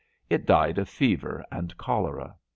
[0.31, 2.35] It died of fever and cholera.